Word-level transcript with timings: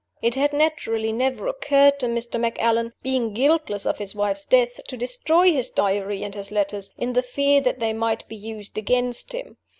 It 0.23 0.33
had 0.33 0.51
naturally 0.51 1.13
never 1.13 1.45
occurred 1.47 1.99
to 1.99 2.07
Mr. 2.07 2.39
Macallan 2.39 2.93
(being 3.03 3.35
guiltless 3.35 3.85
of 3.85 3.99
his 3.99 4.15
wife's 4.15 4.47
death) 4.47 4.83
to 4.87 4.97
destroy 4.97 5.51
his 5.51 5.69
Diary 5.69 6.23
and 6.23 6.33
his 6.33 6.51
letters, 6.51 6.91
in 6.97 7.13
the 7.13 7.21
fear 7.21 7.61
that 7.61 7.79
they 7.79 7.93
might 7.93 8.27
be 8.27 8.35
used 8.35 8.79
against 8.79 9.31
him. 9.31 9.57